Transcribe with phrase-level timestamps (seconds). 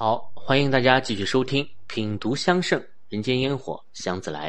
[0.00, 4.48] 好，欢迎大家继续收听《品读香盛人间烟火香自来》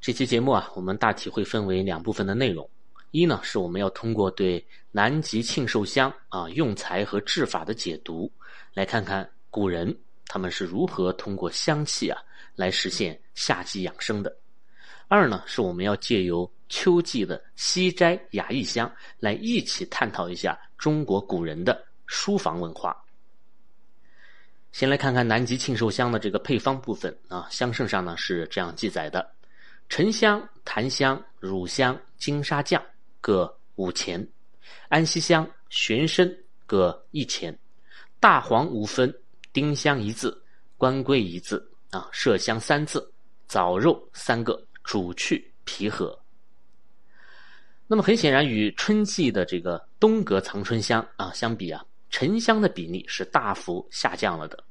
[0.00, 2.66] 这期节目啊，我们大体会分为两部分的内容。
[3.10, 8.32] 一呢，是我们要通过对南极庆寿香啊用材和制法的解读，
[8.72, 9.94] 来看看古人
[10.26, 12.18] 他们是如何通过香气啊
[12.56, 14.34] 来实现夏季养生的。
[15.08, 22.96] 二呢，是我们要借由秋季的西斋雅逸香来一起探讨一下中国古人的书房文化。
[24.72, 29.30] 先来看看南极庆寿香的这个配方部分啊，香圣上呢是这样记载的：
[29.90, 32.82] 沉香、檀香、乳香、金沙酱
[33.20, 34.26] 各五钱，
[34.88, 36.34] 安息香、玄参
[36.66, 37.56] 各一钱，
[38.18, 39.14] 大黄五分，
[39.52, 40.42] 丁香一字，
[40.78, 43.12] 官龟一字啊，麝香三字，
[43.46, 46.18] 枣肉三个，煮去皮核。
[47.86, 51.84] 那么很显然，与春季的这个东阁藏春香啊相比啊。
[52.12, 54.62] 沉香的比例是大幅下降了的，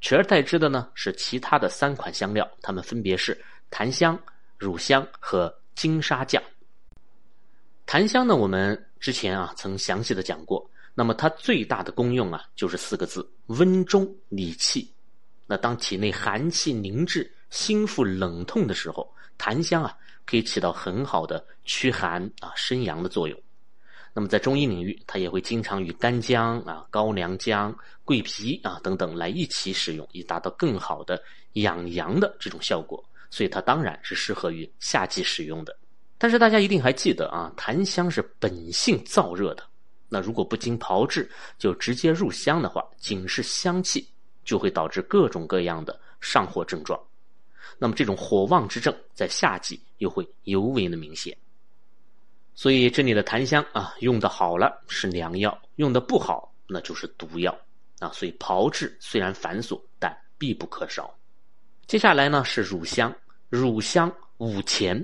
[0.00, 3.38] 取而代之的呢是其他的三款香料，它们分别是
[3.70, 4.18] 檀香、
[4.56, 6.42] 乳香和金沙酱。
[7.84, 14.90] 檀香呢，我们之前啊曾详细的讲过，那么它最大的功用啊就是四个字：温中理气。
[15.46, 23.38] 那当体内寒气凝滞、心腹冷痛的时候，檀香啊可以起到很好的驱寒啊生阳的作用。
[24.18, 33.04] 那么在中医领域，它也会经常与干姜啊、高良姜、桂皮啊等等来一起使用，以达到更好的养阳的这种效果。
[33.28, 35.76] 所以它当然是适合于夏季使用的。
[36.16, 39.62] 但是大家一定还记得啊，檀香是本性燥热的，
[40.08, 44.08] 那如果不经炮制就直接入香的话，仅是香气
[44.46, 46.98] 就会导致各种各样的上火症状。
[47.76, 51.36] 那么这种火旺之症在夏季又会尤为的明显。
[52.58, 57.56] 所以这里的檀香啊，用的好了是良药，用的不好那就是毒药
[57.98, 58.10] 啊。
[58.14, 61.14] 所以炮制虽然繁琐，但必不可少。
[61.86, 63.14] 接下来呢是乳香，
[63.50, 64.96] 乳香五钱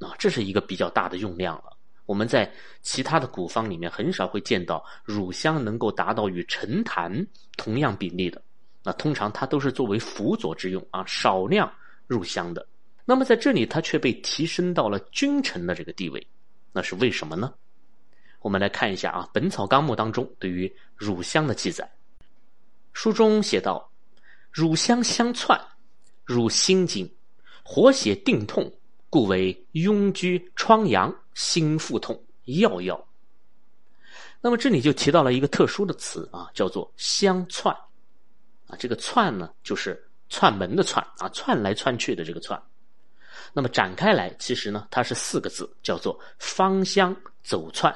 [0.00, 1.76] 啊，这是一个比较大的用量了。
[2.06, 2.52] 我们在
[2.82, 7.24] 其他的古方里面很少会见到乳香能够达到与陈檀
[7.56, 8.42] 同样比例的。
[8.82, 11.72] 那通常它都是作为辅佐之用啊，少量
[12.08, 12.66] 入香的。
[13.04, 16.26] 那么在这里它却被提升到了君臣的这个地位。
[16.76, 17.54] 那是为什么呢？
[18.40, 21.90] 我们来看一下啊，《本草纲目》当中对于乳香的记载。
[22.92, 23.90] 书中写道
[24.52, 25.58] ：“乳香香窜，
[26.22, 27.10] 入心经，
[27.64, 28.70] 活血定痛，
[29.08, 33.08] 故为痈疽疮疡、心腹痛要药。”
[34.42, 37.74] 那么这里就提到了一个特殊的词啊，叫做香窜
[38.66, 38.76] 啊。
[38.78, 42.62] 这个窜呢，就是窜门的窜啊，窜来窜去的这个窜。
[43.52, 47.94] 那么展开来，其实呢，它是四个字，叫做芳香走窜。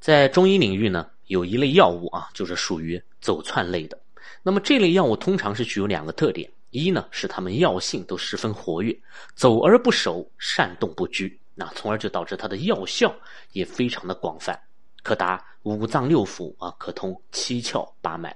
[0.00, 3.98] 在中医领域呢，有一类药物啊，就是属于走窜类的。
[4.42, 8.98] 那么这类药物通常是具有两个特点：一呢是它们药性都十分活跃，
[9.34, 13.14] 走而不守，善动不拘，那从而就导致它的药效
[13.52, 14.58] 也非常的广泛，
[15.02, 18.34] 可达五脏六腑啊，可通七窍八脉。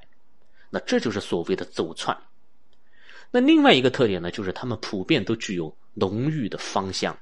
[0.69, 2.15] 那这就是所谓的走窜。
[3.35, 5.77] 那另外一个特点呢，就是它们普遍都具有。
[5.97, 7.17] 浓郁的芳香，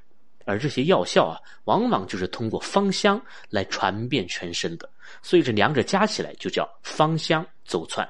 [0.47, 4.89] 而这些药效啊，往往就是通过芳香来传遍全身的，
[5.23, 8.09] 所以这两者加起来就叫芳香走窜。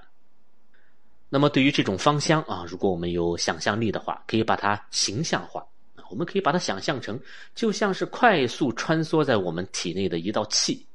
[1.28, 5.66] 那么对于这种芳香啊，如果我们有想象力的话，可以把它形象化，
[6.08, 7.20] 我们可以把它想象成
[7.56, 10.86] 就像是快速穿梭在我们体内的一道气，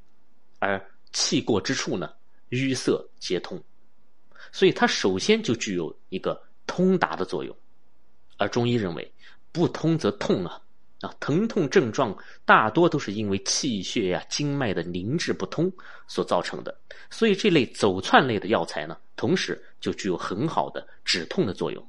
[0.59, 0.81] 而
[1.11, 2.09] 气过之处呢，
[2.51, 3.61] 淤塞皆通，
[4.53, 7.55] 所以它首先就具有一个通达的作用，
[8.37, 9.11] 而中医认为。
[9.49, 10.61] 不通则痛啊，
[11.01, 15.71] 啊，疼痛症状大多都是因为气血呀、经脉的凝滞不通
[16.07, 16.79] 所造成的。
[17.09, 21.83] 所以这类走窜类的药材呢，同时就具有很好的止痛的作用。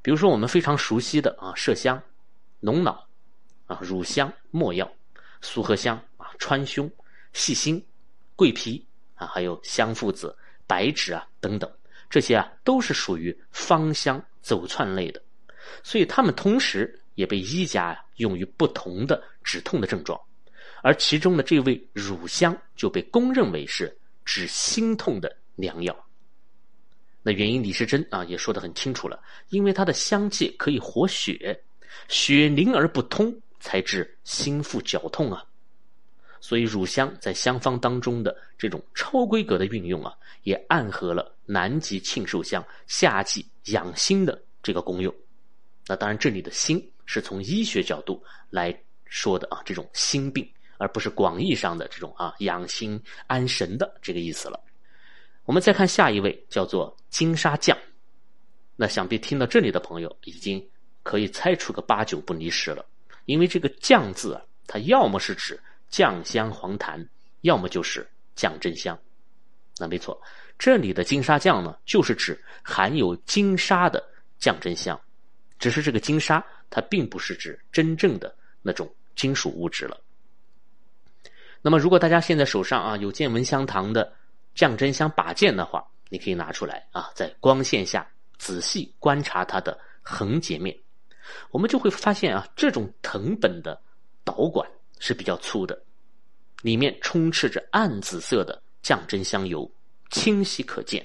[0.00, 2.00] 比如说我们非常熟悉的啊，麝香、
[2.60, 3.04] 龙脑
[3.66, 4.88] 啊、乳香、没药、
[5.40, 6.88] 苏合香啊、川芎、
[7.32, 7.84] 细辛、
[8.36, 8.86] 桂皮
[9.16, 10.36] 啊，还有香附子、
[10.68, 11.68] 白芷啊等等，
[12.10, 15.22] 这些啊都是属于芳香走窜类的。
[15.82, 16.98] 所以它们同时。
[17.18, 20.16] 也被医家用于不同的止痛的症状，
[20.84, 23.92] 而其中的这味乳香就被公认为是
[24.24, 26.06] 治心痛的良药。
[27.24, 31.60] 那原因李时珍啊也说得很清楚了，因为它的香气可以活血，
[32.06, 35.44] 血凝而不通，才治心腹绞痛啊。
[36.40, 45.14] 所以乳香在香方当中的这种超规格的运用啊，也暗合了南极庆寿香夏季养心的这个功用。
[45.86, 46.82] 那当然，这里的心。
[47.10, 50.46] 是从医学角度来说的啊，这种心病，
[50.76, 54.60] 而不是广义上的这种啊养心安神的这个意思了。
[55.46, 57.74] 我们再看下一位，叫做金沙酱。
[58.76, 60.62] 那想必听到这里的朋友已经
[61.02, 62.84] 可以猜出个八九不离十了，
[63.24, 65.58] 因为这个“酱”字啊，它要么是指
[65.88, 67.08] 酱香黄檀，
[67.42, 68.98] 要么就是酱真香。
[69.78, 70.20] 那没错，
[70.58, 74.02] 这里的金沙酱呢，就是指含有金沙的
[74.38, 75.00] 酱真香。
[75.58, 80.00] 只是这个金沙，它并不是指真正的那种金属物质了。
[81.60, 84.12] 那么，如果大家现在手上啊有见闻香堂的
[84.54, 88.06] 酱真香把件的话，你可以拿出来啊，在光线下。
[88.38, 90.78] 仔细观察它的横截面，
[91.50, 93.76] 我们就会发现啊，这种藤本的
[94.22, 94.70] 导管
[95.00, 95.80] 是比较粗的，
[96.62, 99.70] 里面充斥着暗紫色的降真香油，
[100.10, 101.04] 清晰可见。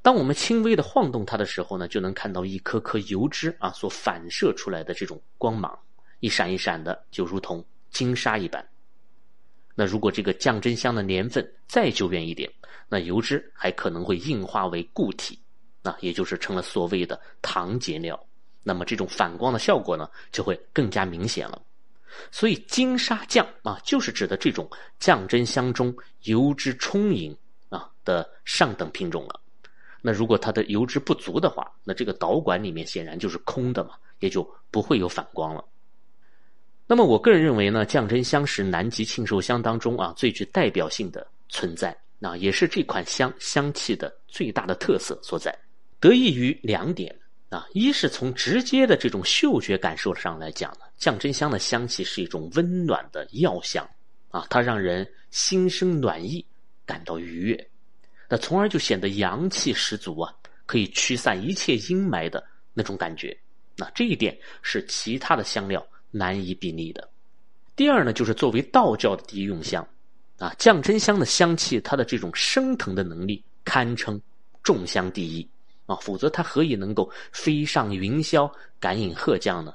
[0.00, 5.76] 当我们轻微的晃动它的时候呢，就能看到一颗颗油脂啊所反射出来的这种光芒，
[6.20, 8.66] 一闪一闪的，就如同金沙一般。
[9.74, 12.50] 那如果这个降真香的年份再久远一点，
[12.88, 15.38] 那油脂还可能会硬化为固体。
[15.82, 18.18] 那也就是成了所谓的糖结料，
[18.62, 21.62] 那么这种反光的效果呢，就会更加明显了。
[22.30, 24.68] 所以金沙酱啊，就是指的这种
[24.98, 27.36] 酱真香中油脂充盈
[27.68, 29.40] 啊的上等品种了。
[30.00, 35.64] 那如果它的油脂不足的话，那这个导管里面显然就是空的嘛，也就不会有反光了。
[36.86, 45.54] 那么我个人认为呢，酱真香是南极庆寿香当中啊最具代表性的存在，那也是这款香香气的最大的特色所在。
[46.00, 47.14] 得益于两点
[47.50, 53.88] 啊，一是从直接的这种嗅觉感受上来讲呢，降真香的香气是一种温暖的药香
[54.30, 56.44] 啊，它让人心生暖意，
[56.84, 57.70] 感到愉悦，
[58.28, 60.30] 那从而就显得阳气十足啊，
[60.66, 63.34] 可以驱散一切阴霾的那种感觉。
[63.76, 67.08] 那这一点是其他的香料难以比拟的。
[67.74, 69.86] 第二呢，就是作为道教的第一用香
[70.36, 74.20] 啊，降真香的香气，它的这种升腾的能力堪称
[74.62, 75.48] 众香第一。
[75.88, 78.48] 啊，否则它何以能够飞上云霄，
[78.78, 79.74] 感应鹤降呢？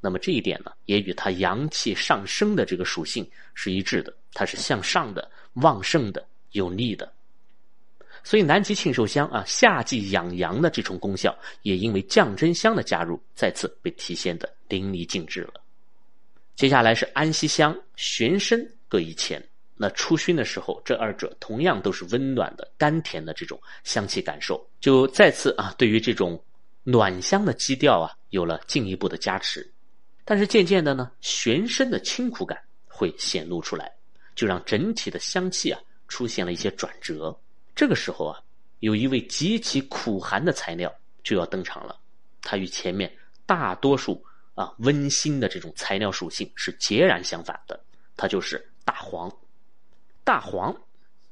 [0.00, 7.12] 那么这一点呢，也与它阳气上升的这个属性是一致的，它是向上的、旺盛的、有力的。
[8.24, 15.60] 所以南极庆寿香啊，夏季养阳的这种功效，也因为降真香的加入，再次被体现的淋漓尽致了。
[16.56, 18.58] 接下来是安息香、玄参
[18.88, 19.40] 各一钱。
[19.80, 26.42] 那初熏的时候，这二者同样都是温暖的、甘甜的这种香气感受，就再次啊，对于这种
[26.82, 29.70] 暖香的基调啊，有了进一步的加持。
[30.24, 33.90] 但是渐渐的呢，玄参的清苦感会显露出来，
[34.34, 37.34] 就让整体的香气啊出现了一些转折。
[37.74, 38.40] 这个时候啊，
[38.80, 40.92] 有一位极其苦寒的材料
[41.22, 41.96] 就要登场了，
[42.42, 43.10] 它与前面
[43.46, 44.20] 大多数
[44.56, 47.78] 啊温馨的这种材料属性是截然相反的，
[48.16, 49.32] 它就是大黄。
[50.28, 50.70] 大黄，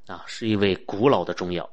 [0.07, 1.69] 啊，是一味古老的中药，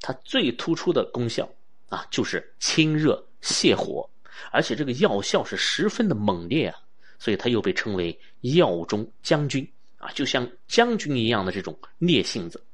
[0.00, 1.50] 它最突出的功效
[1.88, 4.08] 啊，就是清热泻火，
[4.52, 6.78] 而且这个药效是十分的猛烈啊，
[7.18, 12.64] 所以它又被称为药中将军啊，就像将军一样的这种烈性子。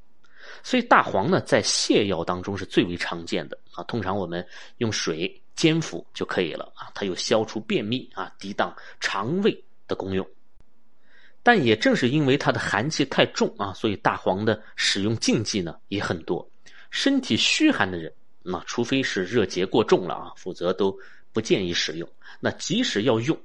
[0.62, 4.47] 所以大黄呢，在泻药当中是最为常见的啊，通常我们
[4.77, 10.29] 用水煎服就可以了啊，它有消除便秘啊、抵挡肠胃的功用。
[11.44, 16.44] 但也正是因为它的寒气太重啊，所以大黄的使用禁忌呢也很多。
[16.91, 18.12] 身体虚寒的人，
[18.43, 20.99] 那除非是热结过重了啊，否则都
[21.33, 22.09] 不建议使用。
[22.40, 23.38] 那即使要用，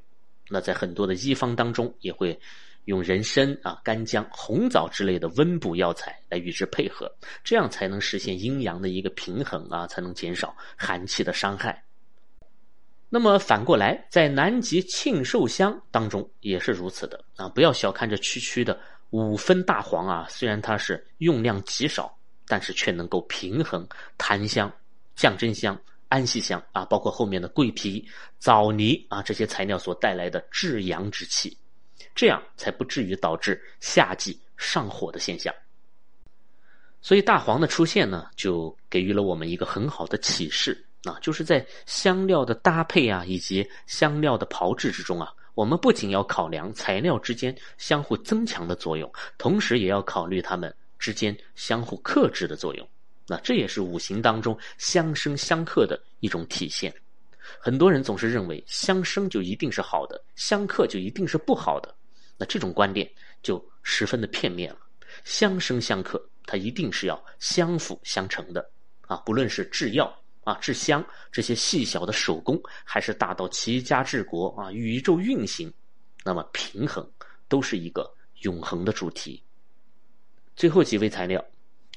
[0.48, 2.40] 那在很多的医方当中也会
[2.86, 7.12] 用人参啊、干姜、红枣之类的温补药材来与之配合，
[7.44, 11.84] 这样才能实现阴阳的一个平衡啊，才能减少寒气的伤害。
[13.12, 17.50] 那么反过来，在南极庆寿香当中也是如此的啊！
[17.50, 24.72] 不要小看这区区的五分大黄啊，虽然它是用量极少，但是却能够平衡檀香、
[25.16, 25.76] 降真香、
[26.08, 31.58] 安息香啊，包括后面的桂皮、枣泥啊这些材料所带来的至阳之气，
[32.14, 35.52] 这样才不至于导致夏季上火的现象。
[37.02, 40.86] 所以大黄的出现呢，就给予了我们一个很好的启示。
[41.04, 52.88] 啊，就是在香料的搭配啊，以及香料的炮制之中啊，我们不仅要考量材料之间相互增强的作用，同时也要考虑它们之间相互克制的作用。
[53.26, 56.94] 那这也是五行当中相生相克的一种体现。
[57.60, 61.96] 很多人总是认为相生就一定是好的，相克就一定是不好的。
[62.38, 63.10] 那这种观点
[63.42, 64.80] 就十分的片面了。
[65.24, 68.70] 相生相克，它一定是要相辅相成的
[69.08, 70.19] 啊，不论是制药。
[70.50, 75.72] 啊，制香这些细小的手工，还是大到齐家治国啊，宇宙运行，
[76.24, 77.08] 那么平衡
[77.48, 79.44] 都是一个永恒的主题。
[80.56, 81.44] 最后几味材料，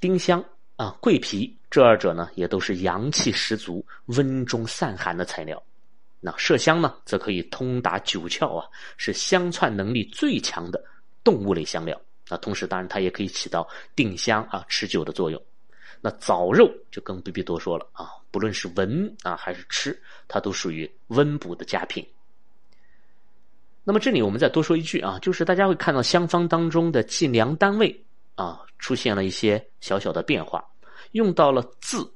[0.02, 0.44] 丁香
[0.76, 5.60] 啊，桂皮这二者呢，也都是阳气十足、温中散寒的材料。
[6.20, 8.68] 那麝香呢，则可以通达九窍啊，
[8.98, 10.84] 是香窜能力最强的
[11.24, 11.98] 动物类香料。
[12.28, 13.66] 那同时，当然它也可以起到
[13.96, 15.42] 定香啊、持久的作用。
[16.04, 22.04] 那枣肉就更不必多说了啊，不论是闻啊还是吃，它都属于温补的佳品。
[23.84, 28.04] 那么这里我们再多说一句啊，就是大家会看到香方当中的计量单位
[28.34, 30.64] 啊出现了一些小小的变化，
[31.12, 32.12] 用到了字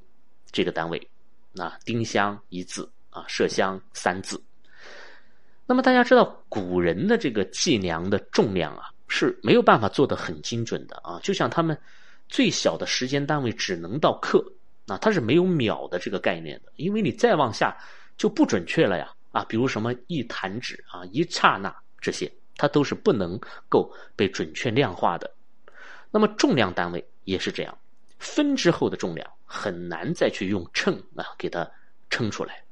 [0.51, 1.01] 这个单位，
[1.53, 4.43] 那丁香一字啊，麝香三字。
[5.65, 11.79] 那么大家知道古人的这个计量的重量啊是没有办法做得很精准的啊，就像他们。
[12.29, 14.45] 最小的时间单位只能到克，
[14.85, 17.77] 那它是没有秒的这个概念的，因为你再往下
[18.17, 25.31] 就不准确了呀啊，比如什么一弹指啊、一刹那这些，它都是不能够被准确量化的。
[26.11, 27.77] 那么重量单位也是这样，
[28.19, 31.69] 分之后的重量很难再去用秤啊给它
[32.09, 32.63] 称出来。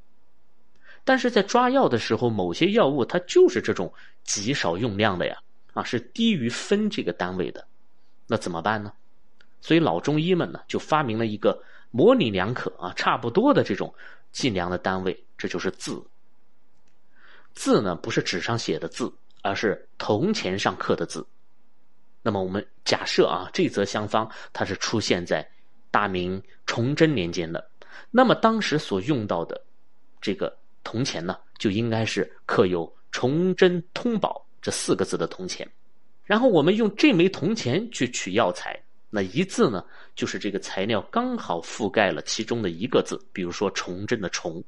[1.04, 3.92] 但是在抓药的时候，某些药物它就是这种
[4.22, 5.36] 极少用量的呀
[5.74, 7.66] 啊，是低于分这个单位的，
[8.26, 8.92] 那怎么办呢？
[9.64, 11.58] 所以老中医们呢，就发明了一个
[11.90, 13.92] 模棱两可啊，差不多的这种
[14.30, 16.04] 计量的单位，这就是字。
[17.54, 21.26] 字呢，不是纸上写的字，而是铜钱上刻的字。
[22.20, 25.48] 那么我们假设啊，这则香方它是出现在
[25.90, 27.66] 大明崇祯年间的，
[28.10, 29.58] 那么当时所用到的
[30.20, 35.66] 这个铜钱呢，就应该是刻有“崇祯通宝”这四个字的铜钱。
[36.22, 38.78] 然后我们用这枚铜钱去取药材。
[39.16, 39.84] 那一字呢，
[40.16, 44.60] 就是这个材料刚好覆盖了其中的一个字，比如说“崇祯”的“崇”，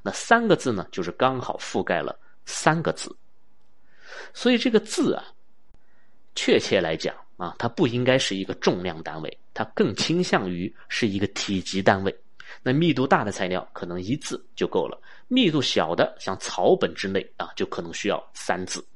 [0.00, 2.16] 那三个字呢，就是刚好覆盖了
[2.46, 3.12] 三个字。
[4.32, 5.24] 所以这个字啊，
[6.36, 12.16] 确切来讲啊，它不应该是一个重量单位，它更倾向于是一个体积单位。
[12.62, 18.86] 那密度大的材料可能一字就够了，密度小的像草本之类啊，就可能需要三字。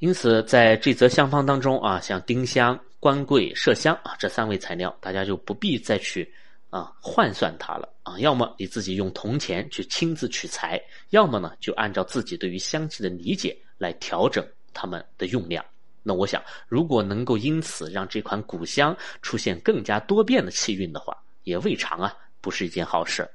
[0.00, 2.76] 因此，在这则香方当中啊，像丁香。
[3.04, 6.26] 官桂、麝香啊，这三味材料，大家就不必再去
[6.70, 8.18] 啊换算它了啊。
[8.18, 14.42] 要么你自己用铜钱去亲自取材，要么呢就按照自己对于香气的理解来调整
[14.72, 15.62] 它们的用量。
[16.02, 23.30] 那我想，如果能够因此让这款古香出现更加多变的气韵的话，也未尝啊不是一件好事。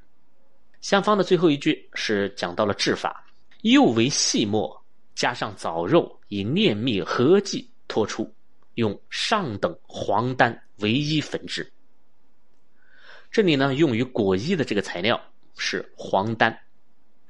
[0.81, 3.23] 香方的最后一句是讲到了制法，
[3.61, 4.83] 又为细末，
[5.13, 8.33] 加上枣肉，以炼蜜合剂脱出。
[8.79, 11.71] 用上等黄丹唯一粉制。
[13.29, 15.21] 这里呢，用于果衣的这个材料
[15.57, 16.57] 是黄丹，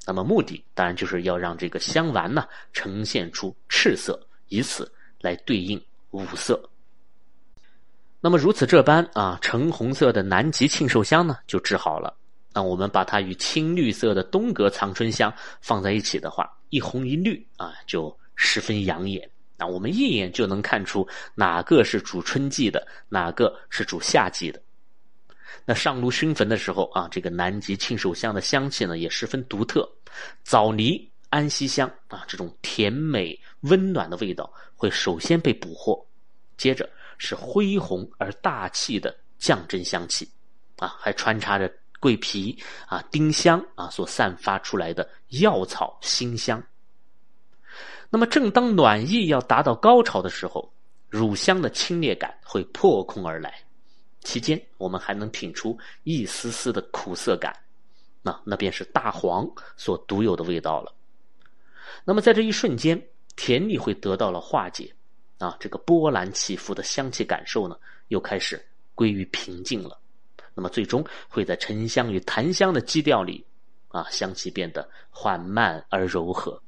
[0.05, 4.89] 那么目的当然就是要让这个香丸呢呈现出赤色，以此
[5.19, 6.69] 来对应五色。
[8.21, 12.15] 那么如此这般啊，橙红色的南极庆寿香呢就制好了。
[12.53, 19.29] 那我们把它与青绿色的东阁藏春香放在一起的话，一红一绿啊，就十分养眼。
[19.59, 24.61] 那我们一眼就能看出哪个是主春季的，哪个是主夏季的。
[25.65, 29.87] 那上炉熏焚的时候啊，这个南极庆寿香的香气呢也十分独特，
[30.43, 36.03] 枣泥、安息香啊这种甜美温暖的味道会首先被捕获，
[36.55, 40.27] 接着是恢宏而大气的降真香气，
[40.77, 46.63] 啊还穿插着桂皮啊丁香啊所散发出来的药草馨香。
[48.11, 50.73] 那么，正当暖意要达到高潮的时候，
[51.09, 53.53] 乳香的清冽感会破空而来，
[54.21, 57.55] 期间我们还能品出一丝丝的苦涩感，
[58.23, 59.47] 那那便是大黄
[59.77, 60.91] 所独有的味道了。
[62.03, 62.99] 那么，在这一瞬间，
[63.35, 64.91] 甜腻会得到了化解，
[65.37, 68.59] 啊，这个波澜起伏的香气感受呢，又开始
[68.95, 69.99] 归于平静了。
[70.55, 73.45] 那么，最终会在沉香与檀香的基调里，
[73.89, 76.59] 啊，香气变得缓慢而柔和。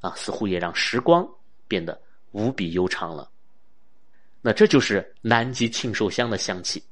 [0.00, 1.28] 啊，似乎也让时光
[1.66, 2.00] 变得
[2.32, 3.30] 无比悠长了。
[4.40, 6.82] 那这就是南极庆寿香的香气。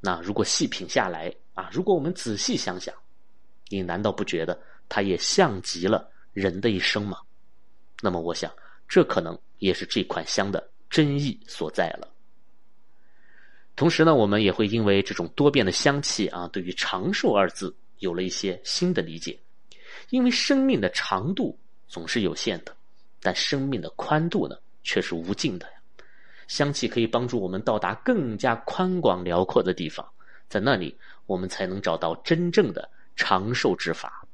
[0.00, 2.94] 那如果细品下来啊，如果我们仔细想想，
[3.68, 7.18] 你难道不觉得它也像极了人的一生吗？
[8.00, 8.50] 那么，我想
[8.88, 12.08] 这可能也是这款香的真意所在了。
[13.76, 19.38] 同时呢，我们也会因为这种多变的香气啊，对于长寿二字有了一些新的理解。
[20.10, 21.58] 因为生命的长度。
[21.88, 22.76] 总是有限的，
[23.20, 25.72] 但生命的宽度呢，却是无尽的呀。
[26.46, 30.06] 香气可以帮助我们到达更加宽广辽阔的地方，
[30.48, 34.26] 在那里，我们才能找到真正的长寿之法。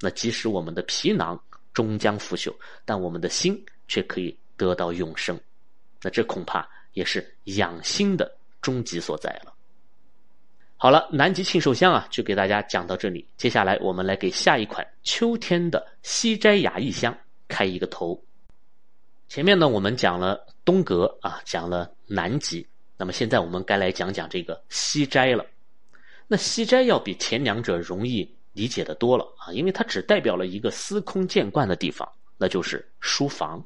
[0.00, 1.38] 那即使我们的皮囊
[1.74, 5.38] 终将腐朽，但我们的心却可以得到永生。
[6.00, 9.52] 那这恐怕也是养心的终极所在了。
[10.80, 13.26] 好了，南极庆寿香啊，就给大家讲到这里。
[13.36, 17.12] 接下来我们来给下一款秋天的西斋雅逸香
[17.48, 18.22] 开一个头。
[19.28, 22.64] 前面呢，我们讲了东阁啊，讲了南极，
[22.96, 25.44] 那么现在我们该来讲讲这个西斋了。
[26.28, 33.60] 那西斋要比前两者容易理解的多了啊，因为它只代表了一个司空见惯的地方，那就是书房。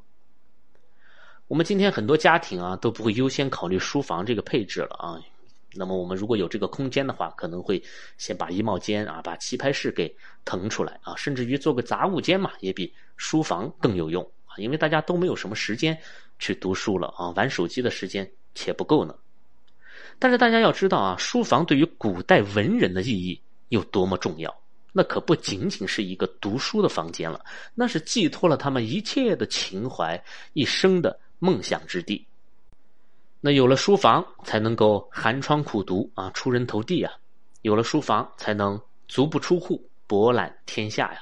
[1.47, 5.21] 我们今天很多家庭啊，都不会优先考虑书房这个配置了啊。
[5.75, 7.81] 那么我们如果有这个空间的话，可能会
[8.17, 10.15] 先把衣帽间啊、把棋牌室给
[10.45, 14.57] 腾出来啊，甚至于做个杂物间嘛，也比书房更有用啊。
[14.57, 15.97] 因为大家都没有什么时间
[16.39, 19.15] 去读书了啊，玩手机的时间且不够呢。
[20.19, 24.55] 但是大家要知道啊，书房对于古代文人的意义有多么重要，
[24.91, 32.25] 那可不仅仅是一个读书的房间了，那是寄托了他们一切的情怀、一生的梦想之地。
[33.45, 37.11] 那有了书房，才能够寒窗苦读啊，出人头地啊；
[37.61, 41.21] 有了书房，才能足不出户，博览天下呀。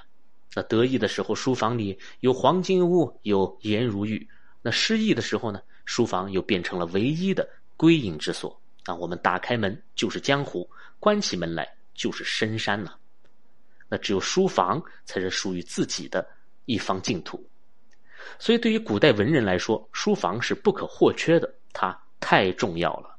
[0.54, 4.20] 那得意的时候，书房里有黄金屋，有颜如玉；
[4.62, 8.94] 那失意的时候呢，书房又变成了唯一的归隐之所啊。
[8.94, 12.94] 我们打开门就是江湖，关起门来就是深山呐。
[13.90, 16.24] 那只有书房才是属于自己的
[16.66, 17.44] 一方净土。
[18.38, 21.52] 所以，对于古代文人来说，书房是不可或缺的。
[21.74, 22.00] 它。
[22.22, 23.14] 太重要了，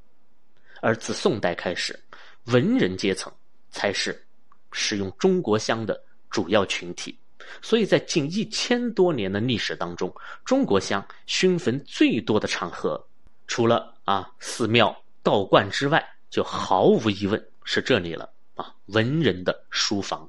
[0.81, 1.99] 而自宋代开始，
[2.45, 3.31] 文人阶层
[3.71, 4.25] 才是
[4.71, 7.19] 使用中国香的主要群体。
[7.61, 10.11] 所以在近一千多年的历史当中，
[10.45, 13.05] 中国香熏焚最多的场合，
[13.47, 20.27] 除了啊寺庙、道观之外，就毫无疑问是这里了啊文人的书房。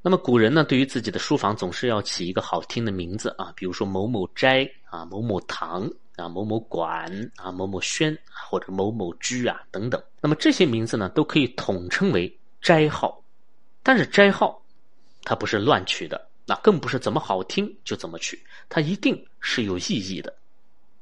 [0.00, 5.90] 那么古人呢，对于自己的书房总是要起一个好听的名字啊，比如说某某斋啊、某某堂。
[6.16, 10.02] 啊，某某馆啊，某某轩或者某某居啊，等等。
[10.20, 13.20] 那么这些名字呢，都可以统称为斋号。
[13.82, 14.62] 但是斋号，
[15.22, 20.34] 它不是乱取的，那更不是怎么好听就怎么取，它一定是有意义的。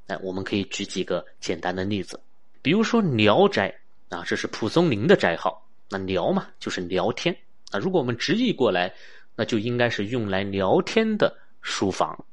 [0.09, 2.19] 哎，我们可以举几个简单的例子，
[2.61, 3.73] 比如说聊斋
[4.09, 5.65] 啊，这是蒲松龄的斋号。
[5.89, 7.37] 那聊嘛，就是聊天。
[7.71, 8.93] 那如果我们直译过来，
[9.37, 12.25] 那就应该是用来聊天的书房。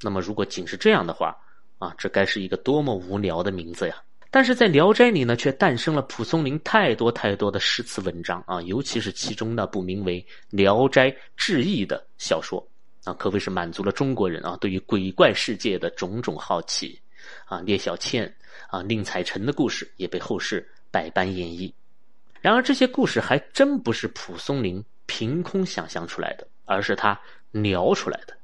[0.00, 1.36] 那么如果仅是这样的话，
[1.78, 4.02] 啊，这该是一个多么无聊的名字呀！
[4.30, 12.62] 但是在《聊斋》里呢，却诞生了蒲松龄太多太多的诗词文章啊，尤其是其中那部名为《聊斋志异》的小说
[13.04, 17.00] 啊，可谓是满足了中国人啊对于鬼怪世界的种种好奇
[17.46, 17.60] 啊。
[17.60, 18.30] 聂小倩
[18.68, 21.72] 啊、宁采臣的故事也被后世百般演绎。
[22.40, 27.18] 然而，这些故事还真不是蒲松龄凭空想象出来的，而是他
[27.50, 28.36] 聊出来的。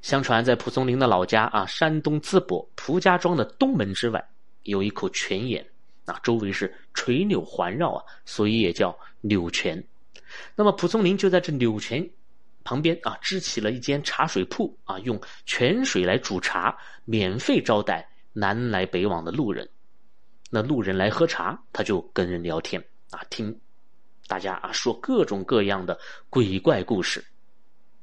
[0.00, 4.24] 相传，在蒲松龄的老家啊，山东淄博蒲家庄的东门之外，
[4.62, 5.66] 有一口泉眼，
[6.04, 9.82] 啊，周围是垂柳环绕啊，所以也叫柳泉。
[10.54, 12.08] 那么，蒲松龄就在这柳泉
[12.62, 19.68] 旁边啊，支起了一间茶水铺啊，用泉水来煮茶，免费招待南来北往的路人。
[20.50, 23.58] 那路人来喝茶，他就跟人聊天啊，听
[24.26, 25.98] 大家啊说各种各样的
[26.30, 27.24] 鬼怪故事。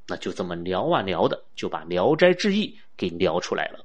[0.08, 3.84] 那就这么聊啊聊的，就把《聊斋志异》给聊出来了。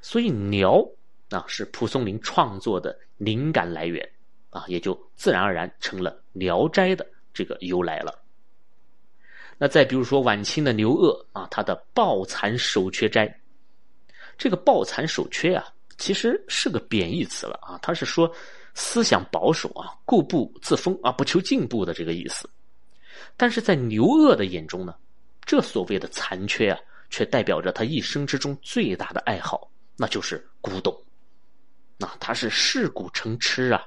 [0.00, 0.86] 所以聊
[1.30, 4.08] 啊是蒲松龄创作的灵感来源
[4.50, 8.18] 啊，也就自然而然成了《聊斋》的这个由来了。
[9.58, 13.28] 那再比如说晚清的刘鹗啊，他的《抱残守缺斋》，
[14.38, 15.66] 这个“抱残守缺”啊，
[15.98, 18.32] 其实是个贬义词了啊，他是说
[18.72, 22.48] 思想保守啊，固步自封啊，不求进步的这个意思。
[23.36, 24.94] 但是在刘鹗的眼中呢？
[25.50, 30.96] 这所谓的残缺啊，却代表着他一生之中最大的爱好，那就是古董。
[31.98, 33.84] 那他是视古成痴啊，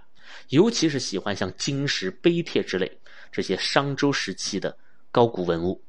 [0.50, 3.00] 尤其是喜欢像金石碑帖之类
[3.32, 4.78] 这些商周时期的
[5.10, 5.82] 高古文物，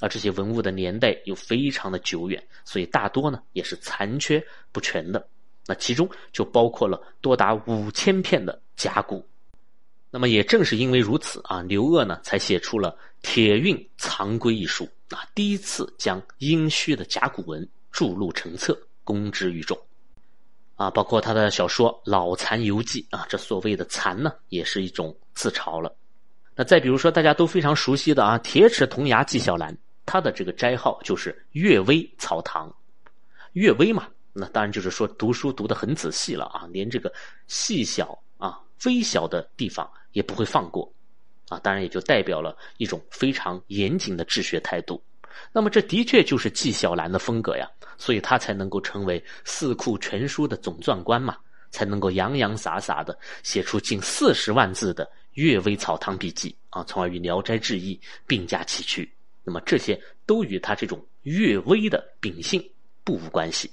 [0.00, 5.24] 而这些文物的年代又非常的久远，所以大多呢也是残缺不全的。
[5.66, 9.24] 那其中就包括了多达五千片的甲骨。
[10.10, 12.90] 那么也正是因为如此啊，刘鹗呢才写出了
[13.28, 19.76] 《铁运藏龟》一书啊，第一次将殷墟的甲骨文著录成册，公之于众。
[20.76, 25.92] 啊，包括他的小说《老残游记》啊，这所谓的“残”呢，也是一种自嘲了。
[26.54, 29.74] 那再比如说大家都非常熟悉的啊，《铁齿铜牙纪晓岚》，
[30.06, 32.72] 他的这个斋号就是“阅微草堂”。
[33.54, 37.12] 阅微嘛，那当然就是说读书读得很仔细了啊，连这个
[37.48, 39.90] 细小啊、微小的地方。
[40.12, 40.90] 也不会放过，
[41.48, 45.02] 啊，当然也就代表了一种非常严谨的治学态度。
[45.52, 51.36] 那么这的确就是纪晓岚的风格呀，所以他才能够成为《四库全书》的总纂官嘛，
[51.70, 55.04] 才能够洋洋洒洒的写出近四十万字的
[55.34, 57.94] 《阅微草堂笔记》啊，从而与《聊斋志异》
[58.26, 59.10] 并驾齐驱。
[59.44, 62.62] 那么这些都与他这种阅微的秉性
[63.04, 63.70] 不无关系。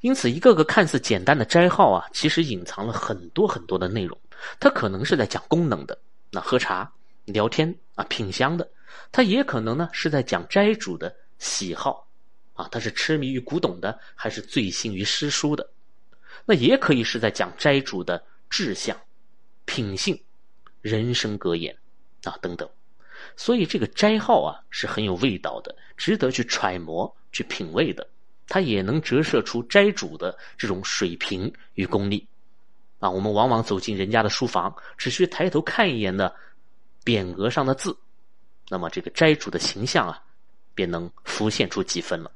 [0.00, 4.18] 因此，一个个看似简单的斋号啊，其实隐藏了很多很多的内容。
[4.58, 5.96] 它可能是在讲功能的，
[6.30, 6.92] 那喝茶、
[7.24, 8.64] 聊天啊、品香的；
[9.12, 12.06] 他也可能呢是在讲斋主的喜好，
[12.54, 15.70] 啊，他是痴迷于古董的，还是醉心于诗书的？
[16.44, 18.96] 那也可以是在讲斋主的志向、
[19.64, 20.20] 品性、
[20.80, 21.76] 人生格言
[22.24, 22.68] 啊等等。
[23.36, 28.06] 所以这个斋号啊是很有味道的，值得去揣摩、去品味的。
[28.48, 32.26] 它也能折射出斋主的这种水平与功力，
[33.00, 36.32] 啊，我们往往走进人家的书房，只需抬头看一眼的
[37.04, 37.96] 匾额上的字，
[38.68, 40.22] 那么这个斋主的形象啊，
[40.74, 42.30] 便能浮现出几分了。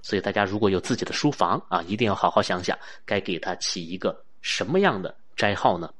[0.00, 5.92] 所以大家如果有自己的书房啊，一定要好好想想，该给它起一个什么样的斋号呢？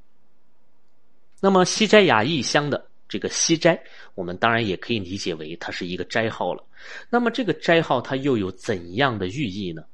[1.41, 2.89] 那么西斋雅逸香的。
[3.07, 3.81] 这个西斋，
[4.15, 6.65] 我们当然也可以理解为它是一个斋号了。
[7.11, 9.85] 那么这个斋号它又有怎样的寓意呢？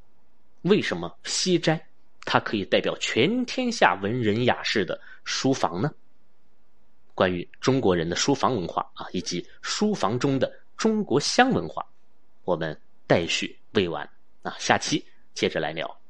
[0.63, 1.85] 为什么西斋
[2.25, 5.91] 它可以代表全天下文人雅士的书房呢？
[7.15, 11.85] 关于中国人的书房文化啊，以及书房中的中国香文化，
[12.45, 14.09] 我们待续未完
[14.43, 15.05] 啊，下期
[15.35, 16.01] 接着来聊。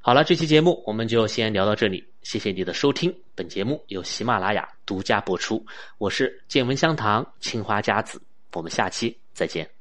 [0.00, 3.14] 好了，这期节目我们就先聊到这里，谢谢你的收听。
[3.34, 5.64] 本节目由喜马拉雅独家播出，
[5.98, 8.20] 我是见闻香堂青花家子，
[8.52, 9.75] 我们下期再见。